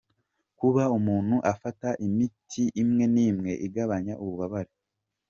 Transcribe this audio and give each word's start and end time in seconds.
Kuba 0.59 0.83
umuntu 0.97 1.35
afata 1.53 1.89
imiti 2.07 2.63
imwe 2.81 3.03
n’imwe 3.13 3.51
igabanya 3.65 4.13
ububabare. 4.23 4.71